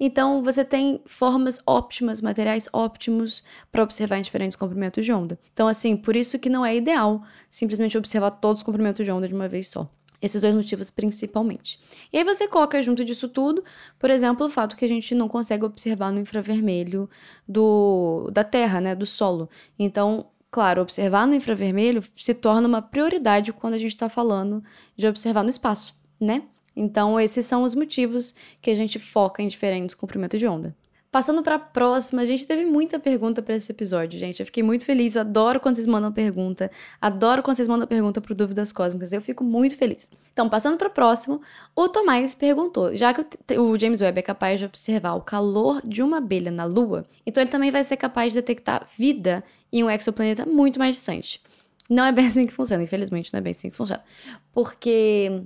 Então, 0.00 0.42
você 0.42 0.64
tem 0.64 1.00
formas 1.06 1.60
óptimas, 1.66 2.22
materiais 2.22 2.68
óptimos 2.72 3.42
para 3.72 3.82
observar 3.82 4.18
em 4.18 4.22
diferentes 4.22 4.56
comprimentos 4.56 5.04
de 5.04 5.12
onda. 5.12 5.38
Então, 5.52 5.66
assim, 5.66 5.96
por 5.96 6.14
isso 6.14 6.38
que 6.38 6.48
não 6.48 6.64
é 6.64 6.76
ideal 6.76 7.22
simplesmente 7.50 7.98
observar 7.98 8.30
todos 8.32 8.60
os 8.60 8.62
comprimentos 8.62 9.04
de 9.04 9.10
onda 9.10 9.26
de 9.26 9.34
uma 9.34 9.48
vez 9.48 9.68
só. 9.68 9.88
Esses 10.20 10.40
dois 10.40 10.54
motivos 10.54 10.90
principalmente. 10.90 11.78
E 12.12 12.18
aí 12.18 12.24
você 12.24 12.48
coloca 12.48 12.82
junto 12.82 13.04
disso 13.04 13.28
tudo, 13.28 13.62
por 13.98 14.10
exemplo, 14.10 14.46
o 14.46 14.50
fato 14.50 14.76
que 14.76 14.84
a 14.84 14.88
gente 14.88 15.14
não 15.14 15.28
consegue 15.28 15.64
observar 15.64 16.12
no 16.12 16.18
infravermelho 16.18 17.08
do, 17.46 18.28
da 18.32 18.42
Terra, 18.42 18.80
né, 18.80 18.96
do 18.96 19.06
solo. 19.06 19.48
Então, 19.78 20.26
claro, 20.50 20.82
observar 20.82 21.26
no 21.26 21.34
infravermelho 21.34 22.02
se 22.16 22.34
torna 22.34 22.66
uma 22.66 22.82
prioridade 22.82 23.52
quando 23.52 23.74
a 23.74 23.78
gente 23.78 23.92
está 23.92 24.08
falando 24.08 24.62
de 24.96 25.06
observar 25.06 25.44
no 25.44 25.50
espaço, 25.50 25.94
né? 26.20 26.42
Então, 26.78 27.18
esses 27.18 27.44
são 27.44 27.62
os 27.62 27.74
motivos 27.74 28.34
que 28.62 28.70
a 28.70 28.74
gente 28.74 28.98
foca 28.98 29.42
em 29.42 29.48
diferentes 29.48 29.94
comprimentos 29.94 30.38
de 30.38 30.46
onda. 30.46 30.74
Passando 31.10 31.42
para 31.42 31.54
a 31.54 31.58
próxima, 31.58 32.20
a 32.20 32.24
gente 32.26 32.46
teve 32.46 32.66
muita 32.66 32.98
pergunta 32.98 33.40
para 33.40 33.56
esse 33.56 33.72
episódio, 33.72 34.18
gente. 34.18 34.40
Eu 34.40 34.46
fiquei 34.46 34.62
muito 34.62 34.84
feliz, 34.84 35.16
eu 35.16 35.22
adoro 35.22 35.58
quando 35.58 35.76
vocês 35.76 35.86
mandam 35.86 36.12
pergunta, 36.12 36.70
adoro 37.00 37.42
quando 37.42 37.56
vocês 37.56 37.66
mandam 37.66 37.88
pergunta 37.88 38.20
pro 38.20 38.34
Dúvidas 38.34 38.72
Cósmicas, 38.72 39.12
eu 39.14 39.22
fico 39.22 39.42
muito 39.42 39.74
feliz. 39.76 40.10
Então, 40.34 40.50
passando 40.50 40.76
para 40.76 40.88
o 40.88 40.90
próximo, 40.90 41.40
o 41.74 41.88
Tomás 41.88 42.34
perguntou: 42.34 42.94
já 42.94 43.14
que 43.14 43.24
o 43.58 43.78
James 43.78 44.02
Webb 44.02 44.18
é 44.18 44.22
capaz 44.22 44.60
de 44.60 44.66
observar 44.66 45.14
o 45.14 45.22
calor 45.22 45.80
de 45.82 46.02
uma 46.02 46.18
abelha 46.18 46.50
na 46.50 46.64
Lua, 46.64 47.06
então 47.24 47.42
ele 47.42 47.50
também 47.50 47.70
vai 47.70 47.82
ser 47.84 47.96
capaz 47.96 48.34
de 48.34 48.40
detectar 48.40 48.86
vida 48.98 49.42
em 49.72 49.82
um 49.82 49.90
exoplaneta 49.90 50.44
muito 50.44 50.78
mais 50.78 50.96
distante. 50.96 51.40
Não 51.88 52.04
é 52.04 52.12
bem 52.12 52.26
assim 52.26 52.44
que 52.44 52.52
funciona, 52.52 52.82
infelizmente, 52.82 53.32
não 53.32 53.38
é 53.38 53.40
bem 53.40 53.52
assim 53.52 53.70
que 53.70 53.76
funciona. 53.76 54.04
Porque 54.52 55.42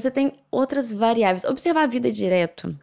você 0.00 0.10
tem 0.10 0.32
outras 0.50 0.92
variáveis. 0.92 1.44
Observar 1.44 1.84
a 1.84 1.86
vida 1.86 2.10
direto, 2.10 2.76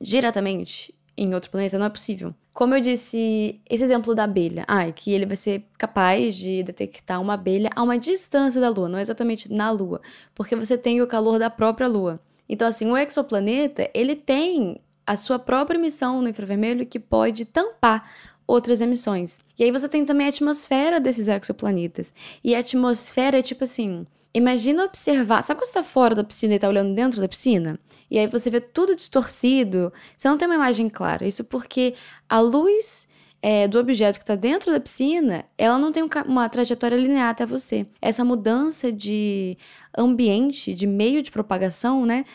diretamente, 0.00 0.94
em 1.16 1.34
outro 1.34 1.50
planeta 1.50 1.78
não 1.78 1.86
é 1.86 1.90
possível. 1.90 2.34
Como 2.52 2.74
eu 2.74 2.80
disse, 2.80 3.60
esse 3.68 3.84
exemplo 3.84 4.14
da 4.14 4.24
abelha, 4.24 4.64
ah, 4.66 4.90
que 4.90 5.12
ele 5.12 5.26
vai 5.26 5.36
ser 5.36 5.64
capaz 5.78 6.34
de 6.34 6.62
detectar 6.62 7.20
uma 7.20 7.34
abelha 7.34 7.70
a 7.74 7.82
uma 7.82 7.98
distância 7.98 8.60
da 8.60 8.68
Lua, 8.68 8.88
não 8.88 8.98
exatamente 8.98 9.52
na 9.52 9.70
Lua, 9.70 10.00
porque 10.34 10.56
você 10.56 10.78
tem 10.78 11.02
o 11.02 11.06
calor 11.06 11.38
da 11.38 11.50
própria 11.50 11.88
Lua. 11.88 12.20
Então, 12.48 12.66
assim, 12.66 12.90
o 12.90 12.96
exoplaneta, 12.96 13.90
ele 13.92 14.14
tem 14.14 14.80
a 15.06 15.16
sua 15.16 15.38
própria 15.38 15.78
emissão 15.78 16.22
no 16.22 16.28
infravermelho 16.28 16.86
que 16.86 16.98
pode 16.98 17.44
tampar 17.44 18.10
outras 18.46 18.80
emissões. 18.80 19.40
E 19.58 19.64
aí 19.64 19.70
você 19.70 19.88
tem 19.88 20.04
também 20.04 20.26
a 20.26 20.30
atmosfera 20.30 21.00
desses 21.00 21.28
exoplanetas. 21.28 22.14
E 22.42 22.54
a 22.54 22.60
atmosfera 22.60 23.38
é 23.38 23.42
tipo 23.42 23.64
assim, 23.64 24.06
Imagina 24.36 24.84
observar. 24.84 25.42
Sabe 25.42 25.60
quando 25.60 25.68
você 25.68 25.72
tá 25.72 25.82
fora 25.82 26.14
da 26.14 26.22
piscina 26.22 26.54
e 26.54 26.58
tá 26.58 26.68
olhando 26.68 26.94
dentro 26.94 27.22
da 27.22 27.26
piscina? 27.26 27.78
E 28.10 28.18
aí 28.18 28.26
você 28.26 28.50
vê 28.50 28.60
tudo 28.60 28.94
distorcido. 28.94 29.90
Você 30.14 30.28
não 30.28 30.36
tem 30.36 30.46
uma 30.46 30.56
imagem 30.56 30.90
clara. 30.90 31.26
Isso 31.26 31.42
porque 31.42 31.94
a 32.28 32.38
luz 32.38 33.08
é, 33.40 33.66
do 33.66 33.78
objeto 33.78 34.18
que 34.18 34.24
está 34.24 34.34
dentro 34.34 34.70
da 34.70 34.78
piscina, 34.78 35.46
ela 35.56 35.78
não 35.78 35.90
tem 35.90 36.02
um, 36.02 36.08
uma 36.26 36.50
trajetória 36.50 36.96
linear 36.96 37.30
até 37.30 37.46
você. 37.46 37.86
Essa 37.98 38.26
mudança 38.26 38.92
de 38.92 39.56
ambiente, 39.96 40.74
de 40.74 40.86
meio 40.86 41.22
de 41.22 41.30
propagação, 41.30 42.04
né, 42.04 42.26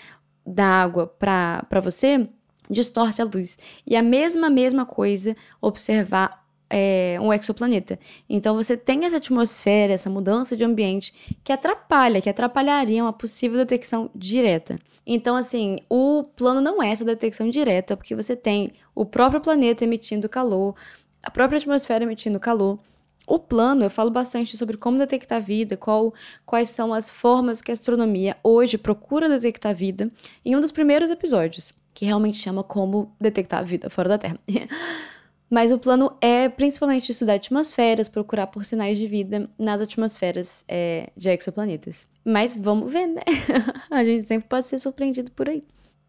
da 0.43 0.65
água 0.65 1.05
para 1.05 1.81
você, 1.83 2.27
distorce 2.67 3.21
a 3.21 3.25
luz. 3.25 3.59
E 3.85 3.95
a 3.95 4.01
mesma, 4.01 4.49
mesma 4.49 4.87
coisa 4.87 5.37
observar 5.61 6.40
é, 6.71 7.17
um 7.19 7.33
exoplaneta. 7.33 7.99
Então 8.29 8.55
você 8.55 8.77
tem 8.77 9.05
essa 9.05 9.17
atmosfera, 9.17 9.93
essa 9.93 10.09
mudança 10.09 10.55
de 10.55 10.63
ambiente 10.63 11.13
que 11.43 11.51
atrapalha, 11.51 12.21
que 12.21 12.29
atrapalharia 12.29 13.03
uma 13.03 13.11
possível 13.11 13.57
detecção 13.57 14.09
direta. 14.15 14.77
Então, 15.05 15.35
assim, 15.35 15.77
o 15.89 16.23
plano 16.23 16.61
não 16.61 16.81
é 16.81 16.89
essa 16.91 17.03
detecção 17.03 17.49
direta, 17.49 17.97
porque 17.97 18.15
você 18.15 18.35
tem 18.35 18.71
o 18.95 19.05
próprio 19.05 19.41
planeta 19.41 19.83
emitindo 19.83 20.29
calor, 20.29 20.75
a 21.21 21.29
própria 21.29 21.57
atmosfera 21.57 22.03
emitindo 22.05 22.39
calor. 22.39 22.79
O 23.27 23.37
plano, 23.37 23.83
eu 23.83 23.89
falo 23.89 24.09
bastante 24.09 24.55
sobre 24.57 24.77
como 24.77 24.97
detectar 24.97 25.41
vida, 25.41 25.75
qual, 25.75 26.13
quais 26.45 26.69
são 26.69 26.93
as 26.93 27.09
formas 27.09 27.61
que 27.61 27.71
a 27.71 27.73
astronomia 27.73 28.37
hoje 28.43 28.77
procura 28.77 29.29
detectar 29.29 29.75
vida, 29.75 30.09
em 30.43 30.55
um 30.55 30.59
dos 30.59 30.71
primeiros 30.71 31.09
episódios, 31.09 31.73
que 31.93 32.05
realmente 32.05 32.37
chama 32.37 32.63
Como 32.63 33.13
Detectar 33.19 33.65
Vida 33.65 33.89
Fora 33.89 34.09
da 34.09 34.17
Terra. 34.17 34.39
Mas 35.51 35.73
o 35.73 35.77
plano 35.77 36.15
é 36.21 36.47
principalmente 36.47 37.11
estudar 37.11 37.33
atmosferas, 37.33 38.07
procurar 38.07 38.47
por 38.47 38.63
sinais 38.63 38.97
de 38.97 39.05
vida 39.05 39.49
nas 39.59 39.81
atmosferas 39.81 40.63
é, 40.65 41.11
de 41.17 41.29
exoplanetas. 41.29 42.07
Mas 42.23 42.55
vamos 42.55 42.89
ver, 42.89 43.07
né? 43.07 43.21
a 43.91 44.01
gente 44.05 44.25
sempre 44.25 44.47
pode 44.47 44.65
ser 44.65 44.79
surpreendido 44.79 45.29
por 45.31 45.49
aí. 45.49 45.61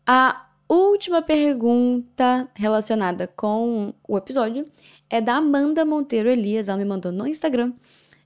A 0.07 0.47
última 0.69 1.21
pergunta 1.21 2.49
relacionada 2.55 3.27
com 3.27 3.93
o 4.07 4.17
episódio 4.17 4.65
é 5.11 5.21
da 5.21 5.35
Amanda 5.35 5.85
Monteiro 5.85 6.29
Elias. 6.29 6.69
Ela 6.69 6.79
me 6.79 6.85
mandou 6.85 7.11
no 7.11 7.27
Instagram. 7.27 7.73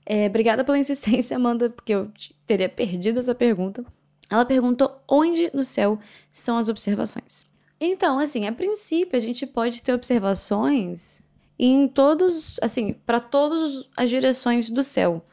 É, 0.05 0.27
obrigada 0.27 0.63
pela 0.63 0.77
insistência, 0.77 1.35
Amanda, 1.35 1.67
porque 1.67 1.95
eu 1.95 2.11
teria 2.45 2.69
perdido 2.69 3.19
essa 3.19 3.33
pergunta. 3.33 3.83
Ela 4.29 4.45
perguntou 4.45 5.01
onde 5.09 5.49
no 5.51 5.65
céu 5.65 5.97
são 6.31 6.59
as 6.59 6.69
observações. 6.69 7.56
Então, 7.79 8.17
assim, 8.17 8.47
a 8.47 8.51
princípio 8.51 9.17
a 9.17 9.21
gente 9.21 9.45
pode 9.45 9.81
ter 9.81 9.93
observações 9.93 11.21
em 11.59 11.87
todos, 11.87 12.59
assim, 12.61 12.93
para 13.05 13.19
todas 13.19 13.87
as 13.95 14.09
direções 14.09 14.69
do 14.69 14.83
céu. 14.83 15.23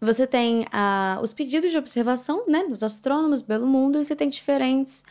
Você 0.00 0.26
tem 0.26 0.66
os 1.22 1.32
pedidos 1.32 1.70
de 1.70 1.78
observação, 1.78 2.44
né, 2.46 2.64
dos 2.64 2.82
astrônomos 2.82 3.40
pelo 3.40 3.66
mundo, 3.66 3.98
e 3.98 4.04
você 4.04 4.14
tem 4.14 4.28
diferentes 4.28 5.02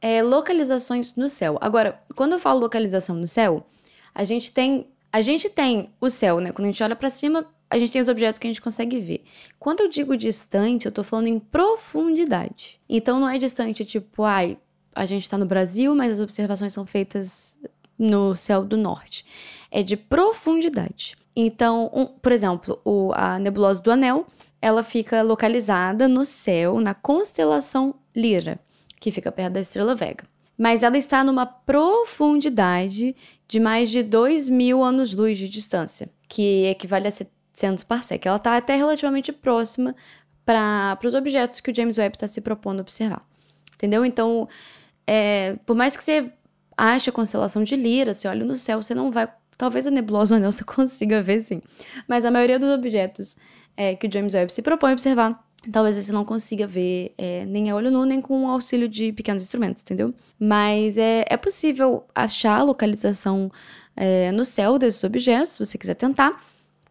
é, 0.00 0.22
localizações 0.22 1.14
no 1.16 1.28
céu. 1.28 1.58
Agora, 1.60 2.00
quando 2.14 2.32
eu 2.32 2.38
falo 2.38 2.60
localização 2.60 3.16
no 3.16 3.26
céu, 3.26 3.66
a 4.14 4.24
gente 4.24 4.52
tem, 4.52 4.86
a 5.12 5.20
gente 5.20 5.48
tem 5.48 5.90
o 6.00 6.08
céu, 6.08 6.38
né? 6.38 6.52
Quando 6.52 6.66
a 6.66 6.70
gente 6.70 6.82
olha 6.82 6.94
para 6.94 7.10
cima, 7.10 7.46
a 7.68 7.78
gente 7.78 7.92
tem 7.92 8.00
os 8.00 8.08
objetos 8.08 8.38
que 8.38 8.46
a 8.46 8.50
gente 8.50 8.62
consegue 8.62 9.00
ver. 9.00 9.24
Quando 9.58 9.80
eu 9.80 9.88
digo 9.88 10.16
distante, 10.16 10.86
eu 10.86 10.92
tô 10.92 11.02
falando 11.02 11.26
em 11.26 11.38
profundidade. 11.38 12.80
Então 12.88 13.18
não 13.18 13.28
é 13.28 13.38
distante 13.38 13.84
tipo, 13.84 14.22
ai, 14.22 14.58
a 14.96 15.04
gente 15.04 15.22
está 15.22 15.36
no 15.36 15.46
Brasil, 15.46 15.94
mas 15.94 16.12
as 16.12 16.20
observações 16.20 16.72
são 16.72 16.86
feitas 16.86 17.58
no 17.98 18.34
céu 18.34 18.64
do 18.64 18.76
norte. 18.76 19.24
É 19.70 19.82
de 19.82 19.96
profundidade. 19.96 21.14
Então, 21.34 21.90
um, 21.92 22.06
por 22.06 22.32
exemplo, 22.32 22.80
o, 22.82 23.12
a 23.14 23.38
nebulosa 23.38 23.82
do 23.82 23.90
Anel, 23.90 24.26
ela 24.60 24.82
fica 24.82 25.22
localizada 25.22 26.08
no 26.08 26.24
céu, 26.24 26.80
na 26.80 26.94
constelação 26.94 27.94
Lira, 28.14 28.58
que 28.98 29.12
fica 29.12 29.30
perto 29.30 29.52
da 29.52 29.60
estrela 29.60 29.94
Vega. 29.94 30.24
Mas 30.56 30.82
ela 30.82 30.96
está 30.96 31.22
numa 31.22 31.44
profundidade 31.44 33.14
de 33.46 33.60
mais 33.60 33.90
de 33.90 34.02
2 34.02 34.48
mil 34.48 34.82
anos-luz 34.82 35.36
de 35.36 35.48
distância, 35.48 36.08
que 36.26 36.64
equivale 36.64 37.06
a 37.06 37.10
700 37.10 37.84
parsec. 37.84 38.26
Ela 38.26 38.38
está 38.38 38.56
até 38.56 38.74
relativamente 38.74 39.30
próxima 39.30 39.94
para 40.46 40.98
os 41.04 41.14
objetos 41.14 41.60
que 41.60 41.70
o 41.70 41.74
James 41.74 41.98
Webb 41.98 42.16
está 42.16 42.26
se 42.26 42.40
propondo 42.40 42.80
observar. 42.80 43.22
Entendeu? 43.74 44.06
Então, 44.06 44.48
é, 45.06 45.56
por 45.64 45.76
mais 45.76 45.96
que 45.96 46.02
você 46.04 46.30
ache 46.76 47.10
a 47.10 47.12
constelação 47.12 47.62
de 47.62 47.76
Lira, 47.76 48.12
você 48.12 48.28
olha 48.28 48.44
no 48.44 48.56
céu, 48.56 48.82
você 48.82 48.94
não 48.94 49.10
vai. 49.10 49.28
Talvez 49.56 49.86
a 49.86 49.90
nebulosa 49.90 50.36
anel 50.36 50.52
você 50.52 50.64
consiga 50.64 51.22
ver 51.22 51.42
sim. 51.42 51.62
Mas 52.06 52.24
a 52.24 52.30
maioria 52.30 52.58
dos 52.58 52.70
objetos 52.70 53.36
é, 53.76 53.94
que 53.94 54.06
o 54.06 54.12
James 54.12 54.34
Webb 54.34 54.52
se 54.52 54.62
propõe 54.62 54.90
a 54.90 54.92
observar, 54.92 55.46
talvez 55.70 55.96
você 55.96 56.12
não 56.12 56.24
consiga 56.24 56.66
ver 56.66 57.14
é, 57.16 57.44
nem 57.46 57.70
a 57.70 57.74
olho 57.74 57.90
nu, 57.90 58.04
nem 58.04 58.20
com 58.20 58.44
o 58.44 58.50
auxílio 58.50 58.88
de 58.88 59.12
pequenos 59.12 59.42
instrumentos, 59.42 59.82
entendeu? 59.82 60.14
Mas 60.38 60.96
é, 60.98 61.24
é 61.28 61.36
possível 61.36 62.04
achar 62.14 62.60
a 62.60 62.62
localização 62.62 63.50
é, 63.96 64.30
no 64.32 64.44
céu 64.44 64.78
desses 64.78 65.02
objetos, 65.04 65.52
se 65.52 65.64
você 65.64 65.78
quiser 65.78 65.94
tentar. 65.94 66.40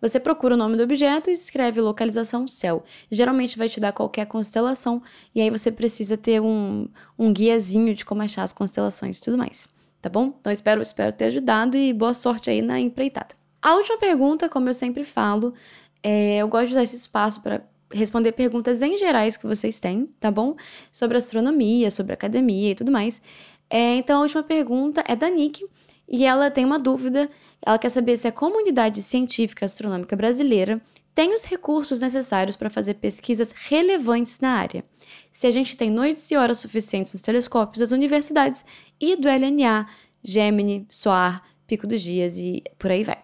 Você 0.08 0.20
procura 0.20 0.54
o 0.54 0.58
nome 0.58 0.78
do 0.78 0.84
objeto 0.84 1.32
e 1.32 1.34
escreve 1.34 1.82
localização 1.82 2.48
céu. 2.48 2.84
Geralmente 3.10 3.58
vai 3.58 3.68
te 3.68 3.80
dar 3.80 3.92
qualquer 3.92 4.28
constelação, 4.28 5.02
e 5.34 5.42
aí 5.42 5.50
você 5.50 5.72
precisa 5.72 6.16
ter 6.16 6.40
um, 6.40 6.88
um 7.18 7.34
guiazinho 7.34 7.96
de 7.96 8.06
como 8.06 8.22
achar 8.22 8.44
as 8.44 8.54
constelações 8.54 9.18
e 9.18 9.22
tudo 9.22 9.36
mais. 9.36 9.68
Tá 10.00 10.08
bom? 10.08 10.32
Então 10.40 10.54
espero, 10.54 10.80
espero 10.80 11.12
ter 11.12 11.26
ajudado 11.26 11.76
e 11.76 11.92
boa 11.92 12.14
sorte 12.14 12.52
aí 12.52 12.62
na 12.62 12.80
empreitada. 12.80 13.34
A 13.60 13.74
última 13.74 13.98
pergunta, 13.98 14.48
como 14.48 14.70
eu 14.70 14.74
sempre 14.76 15.04
falo, 15.04 15.56
é, 16.04 16.38
eu 16.38 16.48
gosto 16.48 16.68
de 16.68 16.72
usar 16.74 16.84
esse 16.84 16.96
espaço 16.96 17.42
para 17.42 17.64
responder 17.92 18.32
perguntas 18.34 18.84
em 18.84 18.96
gerais 18.98 19.38
que 19.38 19.48
vocês 19.48 19.80
têm, 19.80 20.08
tá 20.20 20.30
bom? 20.30 20.56
Sobre 20.92 21.18
astronomia, 21.18 21.90
sobre 21.90 22.14
academia 22.14 22.72
e 22.72 22.76
tudo 22.76 22.92
mais. 22.92 23.20
É, 23.68 23.96
então 23.96 24.20
a 24.20 24.22
última 24.22 24.44
pergunta 24.44 25.04
é 25.08 25.16
da 25.16 25.32
Nick 25.32 25.66
e 26.08 26.26
ela 26.26 26.52
tem 26.52 26.66
uma 26.66 26.80
dúvida. 26.80 27.30
Ela 27.66 27.78
quer 27.78 27.90
saber 27.90 28.18
se 28.18 28.28
a 28.28 28.32
comunidade 28.32 29.02
científica 29.02 29.66
astronômica 29.66 30.16
brasileira 30.16 30.82
tem 31.14 31.34
os 31.34 31.46
recursos 31.46 32.02
necessários 32.02 32.58
para 32.58 32.70
fazer 32.70 32.96
pesquisas 32.96 33.54
relevantes 33.54 34.40
na 34.40 34.52
área. 34.52 34.84
Se 35.32 35.48
a 35.48 35.52
gente 35.52 35.78
tem 35.78 35.90
noites 35.90 36.30
e 36.30 36.36
horas 36.36 36.60
suficientes 36.60 37.14
nos 37.14 37.22
telescópios 37.22 37.80
das 37.80 37.92
universidades 37.92 38.66
e 39.00 39.16
do 39.16 39.30
LNA, 39.30 39.88
Gemini, 40.22 40.86
SOAR, 40.90 41.42
Pico 41.66 41.88
dos 41.88 42.02
Dias 42.02 42.38
e 42.38 42.62
por 42.78 42.92
aí 42.92 43.04
vai. 43.04 43.18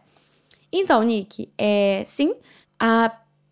Então, 0.72 1.04
Nick, 1.04 1.52
é, 1.58 2.04
sim, 2.08 2.34
a 2.80 3.12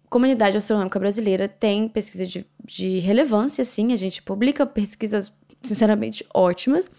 comunidade 0.10 0.56
astronômica 0.56 0.98
brasileira 1.00 1.50
tem 1.50 1.90
pesquisa 1.90 2.26
de, 2.26 2.46
de 2.64 3.00
relevância, 3.00 3.64
sim, 3.66 3.92
a 3.92 3.98
gente 3.98 4.22
publica 4.22 4.66
pesquisas, 4.66 5.34
sinceramente, 5.62 6.26
ótimas. 6.34 6.90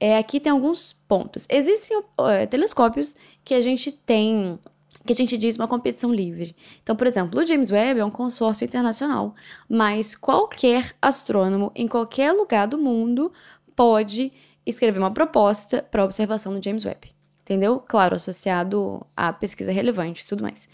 É, 0.00 0.16
aqui 0.16 0.40
tem 0.40 0.50
alguns 0.50 0.94
pontos. 1.06 1.46
Existem 1.48 2.02
é, 2.30 2.46
telescópios 2.46 3.14
que 3.44 3.52
a 3.54 3.60
gente 3.60 3.92
tem 3.92 4.58
que 5.04 5.14
a 5.14 5.16
gente 5.16 5.38
diz 5.38 5.56
uma 5.56 5.66
competição 5.66 6.12
livre. 6.12 6.54
Então, 6.82 6.94
por 6.94 7.06
exemplo, 7.06 7.40
o 7.40 7.46
James 7.46 7.70
Webb 7.70 8.00
é 8.00 8.04
um 8.04 8.10
consórcio 8.10 8.64
internacional, 8.64 9.34
mas 9.68 10.14
qualquer 10.14 10.94
astrônomo 11.00 11.72
em 11.74 11.88
qualquer 11.88 12.32
lugar 12.32 12.66
do 12.66 12.76
mundo 12.76 13.32
pode 13.74 14.30
escrever 14.64 14.98
uma 14.98 15.10
proposta 15.10 15.82
para 15.82 16.04
observação 16.04 16.52
no 16.52 16.62
James 16.62 16.84
Webb. 16.84 17.12
Entendeu? 17.40 17.82
Claro, 17.88 18.14
associado 18.14 19.04
à 19.16 19.32
pesquisa 19.32 19.72
relevante 19.72 20.22
e 20.22 20.26
tudo 20.28 20.42
mais. 20.42 20.68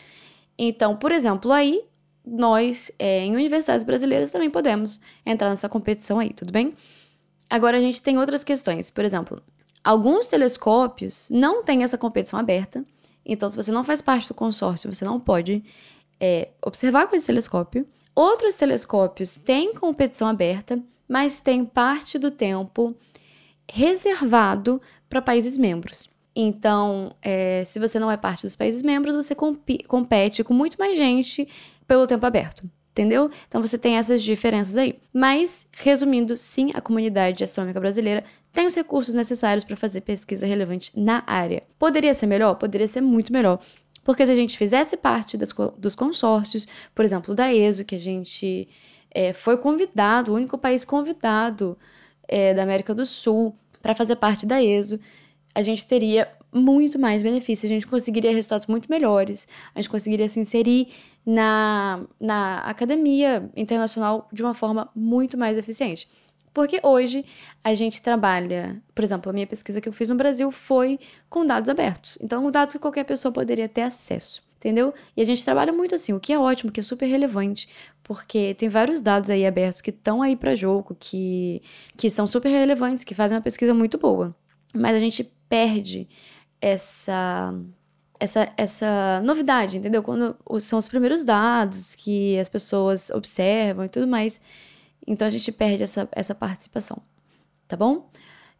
Então, 0.58 0.96
por 0.96 1.12
exemplo, 1.12 1.52
aí 1.52 1.82
nós, 2.26 2.90
é, 2.98 3.24
em 3.24 3.34
universidades 3.34 3.84
brasileiras, 3.84 4.32
também 4.32 4.50
podemos 4.50 5.00
entrar 5.24 5.48
nessa 5.48 5.68
competição 5.68 6.18
aí, 6.18 6.30
tudo 6.30 6.52
bem? 6.52 6.74
Agora 7.48 7.76
a 7.76 7.80
gente 7.80 8.02
tem 8.02 8.18
outras 8.18 8.42
questões. 8.42 8.90
Por 8.90 9.04
exemplo, 9.04 9.42
alguns 9.82 10.26
telescópios 10.26 11.28
não 11.30 11.62
têm 11.62 11.82
essa 11.82 11.96
competição 11.96 12.38
aberta. 12.38 12.84
Então, 13.24 13.48
se 13.48 13.56
você 13.56 13.72
não 13.72 13.84
faz 13.84 14.00
parte 14.00 14.28
do 14.28 14.34
consórcio, 14.34 14.92
você 14.92 15.04
não 15.04 15.18
pode 15.18 15.64
é, 16.20 16.50
observar 16.64 17.06
com 17.06 17.16
esse 17.16 17.26
telescópio. 17.26 17.86
Outros 18.14 18.54
telescópios 18.54 19.36
têm 19.36 19.74
competição 19.74 20.28
aberta, 20.28 20.80
mas 21.08 21.40
tem 21.40 21.64
parte 21.64 22.18
do 22.18 22.30
tempo 22.30 22.96
reservado 23.70 24.80
para 25.08 25.20
países 25.20 25.58
membros. 25.58 26.08
Então, 26.34 27.14
é, 27.22 27.62
se 27.64 27.78
você 27.78 27.98
não 27.98 28.10
é 28.10 28.16
parte 28.16 28.42
dos 28.42 28.54
países 28.54 28.82
membros, 28.82 29.16
você 29.16 29.34
compete 29.34 30.44
com 30.44 30.52
muito 30.52 30.76
mais 30.76 30.96
gente 30.96 31.48
pelo 31.86 32.06
tempo 32.06 32.26
aberto. 32.26 32.68
Entendeu? 32.96 33.30
Então 33.46 33.60
você 33.60 33.76
tem 33.76 33.98
essas 33.98 34.22
diferenças 34.22 34.74
aí. 34.74 34.98
Mas, 35.12 35.66
resumindo, 35.70 36.34
sim, 36.34 36.70
a 36.72 36.80
comunidade 36.80 37.44
astronômica 37.44 37.78
brasileira 37.78 38.24
tem 38.54 38.64
os 38.64 38.74
recursos 38.74 39.14
necessários 39.14 39.64
para 39.64 39.76
fazer 39.76 40.00
pesquisa 40.00 40.46
relevante 40.46 40.90
na 40.98 41.22
área. 41.26 41.62
Poderia 41.78 42.14
ser 42.14 42.24
melhor? 42.26 42.54
Poderia 42.54 42.88
ser 42.88 43.02
muito 43.02 43.34
melhor. 43.34 43.60
Porque 44.02 44.24
se 44.24 44.32
a 44.32 44.34
gente 44.34 44.56
fizesse 44.56 44.96
parte 44.96 45.36
das, 45.36 45.52
dos 45.76 45.94
consórcios, 45.94 46.66
por 46.94 47.04
exemplo, 47.04 47.34
da 47.34 47.52
ESO, 47.52 47.84
que 47.84 47.96
a 47.96 48.00
gente 48.00 48.66
é, 49.10 49.34
foi 49.34 49.58
convidado, 49.58 50.32
o 50.32 50.34
único 50.34 50.56
país 50.56 50.82
convidado 50.82 51.76
é, 52.26 52.54
da 52.54 52.62
América 52.62 52.94
do 52.94 53.04
Sul 53.04 53.54
para 53.82 53.94
fazer 53.94 54.16
parte 54.16 54.46
da 54.46 54.62
ESO, 54.62 54.98
a 55.54 55.60
gente 55.60 55.86
teria 55.86 56.26
muito 56.50 56.98
mais 56.98 57.22
benefícios, 57.22 57.70
a 57.70 57.74
gente 57.74 57.86
conseguiria 57.86 58.32
resultados 58.32 58.66
muito 58.66 58.90
melhores, 58.90 59.46
a 59.74 59.80
gente 59.82 59.90
conseguiria 59.90 60.28
se 60.28 60.40
inserir 60.40 60.88
na, 61.26 62.06
na 62.20 62.60
academia 62.60 63.50
internacional 63.56 64.28
de 64.32 64.44
uma 64.44 64.54
forma 64.54 64.88
muito 64.94 65.36
mais 65.36 65.58
eficiente. 65.58 66.08
Porque 66.54 66.80
hoje 66.82 67.24
a 67.62 67.74
gente 67.74 68.00
trabalha, 68.00 68.80
por 68.94 69.04
exemplo, 69.04 69.28
a 69.28 69.32
minha 69.32 69.46
pesquisa 69.46 69.80
que 69.80 69.88
eu 69.88 69.92
fiz 69.92 70.08
no 70.08 70.14
Brasil 70.14 70.50
foi 70.50 70.98
com 71.28 71.44
dados 71.44 71.68
abertos. 71.68 72.16
Então, 72.18 72.50
dados 72.50 72.72
que 72.72 72.78
qualquer 72.78 73.04
pessoa 73.04 73.30
poderia 73.30 73.68
ter 73.68 73.82
acesso, 73.82 74.42
entendeu? 74.56 74.94
E 75.14 75.20
a 75.20 75.24
gente 75.26 75.44
trabalha 75.44 75.70
muito 75.70 75.94
assim, 75.94 76.14
o 76.14 76.20
que 76.20 76.32
é 76.32 76.38
ótimo, 76.38 76.72
que 76.72 76.80
é 76.80 76.82
super 76.82 77.04
relevante, 77.04 77.68
porque 78.02 78.54
tem 78.54 78.70
vários 78.70 79.02
dados 79.02 79.28
aí 79.28 79.44
abertos 79.44 79.82
que 79.82 79.90
estão 79.90 80.22
aí 80.22 80.34
para 80.34 80.54
jogo, 80.54 80.96
que, 80.98 81.60
que 81.94 82.08
são 82.08 82.26
super 82.26 82.48
relevantes, 82.48 83.04
que 83.04 83.14
fazem 83.14 83.36
uma 83.36 83.42
pesquisa 83.42 83.74
muito 83.74 83.98
boa. 83.98 84.34
Mas 84.72 84.96
a 84.96 85.00
gente 85.00 85.30
perde 85.48 86.08
essa 86.58 87.52
essa, 88.18 88.52
essa 88.56 89.20
novidade, 89.24 89.78
entendeu? 89.78 90.02
Quando 90.02 90.36
são 90.60 90.78
os 90.78 90.88
primeiros 90.88 91.24
dados 91.24 91.94
que 91.94 92.38
as 92.38 92.48
pessoas 92.48 93.10
observam 93.10 93.84
e 93.84 93.88
tudo 93.88 94.06
mais. 94.06 94.40
Então 95.06 95.26
a 95.26 95.30
gente 95.30 95.52
perde 95.52 95.82
essa, 95.82 96.08
essa 96.12 96.34
participação, 96.34 96.98
tá 97.68 97.76
bom? 97.76 98.10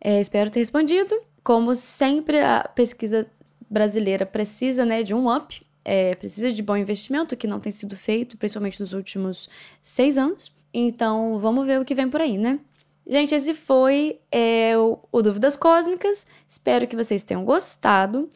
É, 0.00 0.20
espero 0.20 0.50
ter 0.50 0.60
respondido. 0.60 1.18
Como 1.42 1.74
sempre, 1.74 2.40
a 2.40 2.68
pesquisa 2.74 3.26
brasileira 3.68 4.24
precisa 4.24 4.84
né, 4.84 5.02
de 5.02 5.14
um 5.14 5.34
up, 5.34 5.64
é, 5.84 6.14
precisa 6.14 6.52
de 6.52 6.62
bom 6.62 6.76
investimento, 6.76 7.36
que 7.36 7.46
não 7.46 7.60
tem 7.60 7.72
sido 7.72 7.96
feito, 7.96 8.36
principalmente 8.36 8.80
nos 8.80 8.92
últimos 8.92 9.48
seis 9.82 10.18
anos. 10.18 10.52
Então 10.72 11.38
vamos 11.38 11.66
ver 11.66 11.80
o 11.80 11.84
que 11.84 11.94
vem 11.94 12.08
por 12.08 12.20
aí, 12.20 12.36
né? 12.36 12.60
Gente, 13.08 13.34
esse 13.34 13.54
foi 13.54 14.18
é, 14.32 14.76
o, 14.76 14.98
o 15.12 15.22
Dúvidas 15.22 15.56
Cósmicas. 15.56 16.26
Espero 16.46 16.88
que 16.88 16.96
vocês 16.96 17.22
tenham 17.22 17.44
gostado. 17.44 18.28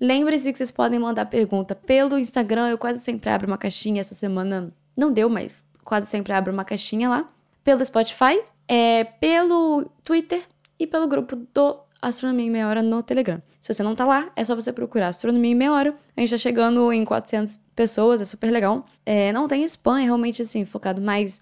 Lembre-se 0.00 0.52
que 0.52 0.58
vocês 0.58 0.70
podem 0.70 0.98
mandar 0.98 1.26
pergunta 1.26 1.74
pelo 1.74 2.18
Instagram. 2.18 2.68
Eu 2.68 2.78
quase 2.78 3.00
sempre 3.00 3.30
abro 3.30 3.46
uma 3.46 3.58
caixinha. 3.58 4.00
Essa 4.00 4.14
semana 4.14 4.72
não 4.96 5.12
deu, 5.12 5.28
mas 5.28 5.64
quase 5.84 6.06
sempre 6.06 6.32
abro 6.32 6.52
uma 6.52 6.64
caixinha 6.64 7.08
lá. 7.08 7.28
Pelo 7.64 7.84
Spotify, 7.84 8.40
é, 8.66 9.04
pelo 9.04 9.90
Twitter 10.04 10.42
e 10.78 10.86
pelo 10.86 11.08
grupo 11.08 11.36
do 11.52 11.80
Astronomia 12.00 12.46
em 12.46 12.50
Meia 12.50 12.68
Hora 12.68 12.82
no 12.82 13.02
Telegram. 13.02 13.42
Se 13.60 13.74
você 13.74 13.82
não 13.82 13.94
tá 13.94 14.06
lá, 14.06 14.30
é 14.36 14.44
só 14.44 14.54
você 14.54 14.72
procurar 14.72 15.08
Astronomia 15.08 15.50
em 15.50 15.54
Meia 15.54 15.72
Hora. 15.72 15.96
A 16.16 16.20
gente 16.20 16.30
tá 16.30 16.38
chegando 16.38 16.92
em 16.92 17.04
400 17.04 17.58
pessoas, 17.74 18.20
é 18.20 18.24
super 18.24 18.50
legal. 18.50 18.86
É, 19.04 19.32
não 19.32 19.48
tem 19.48 19.64
spam, 19.64 20.00
é 20.00 20.04
realmente 20.04 20.42
assim, 20.42 20.64
focado 20.64 21.02
mais 21.02 21.40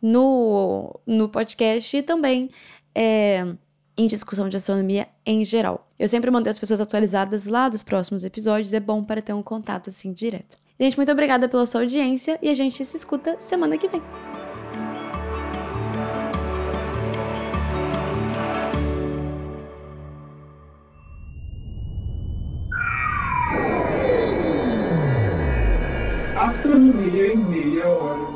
no, 0.00 0.98
no 1.04 1.28
podcast 1.28 1.96
e 1.96 2.02
também 2.02 2.50
é, 2.94 3.44
em 3.96 4.06
discussão 4.06 4.48
de 4.48 4.56
astronomia 4.56 5.08
em 5.24 5.44
geral. 5.44 5.88
Eu 5.98 6.06
sempre 6.06 6.30
mantenho 6.30 6.50
as 6.50 6.58
pessoas 6.58 6.80
atualizadas 6.80 7.46
lá 7.46 7.68
dos 7.68 7.82
próximos 7.82 8.24
episódios, 8.24 8.74
é 8.74 8.80
bom 8.80 9.02
para 9.02 9.22
ter 9.22 9.32
um 9.32 9.42
contato 9.42 9.90
assim 9.90 10.12
direto. 10.12 10.58
Gente, 10.78 10.96
muito 10.98 11.10
obrigada 11.10 11.48
pela 11.48 11.64
sua 11.64 11.80
audiência 11.80 12.38
e 12.42 12.50
a 12.50 12.54
gente 12.54 12.84
se 12.84 12.96
escuta 12.96 13.36
semana 13.40 13.78
que 13.78 13.88
vem. 13.88 14.02
Astronomia 26.36 27.32
em 27.32 27.36
meia 27.38 27.88
hora. 27.88 28.35